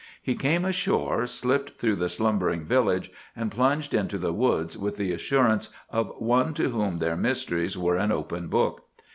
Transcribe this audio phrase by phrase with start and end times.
[0.23, 5.13] He came ashore, slipped through the slumbering village, and plunged into the woods with the
[5.13, 8.83] assurance of one to whom their mysteries were an open book.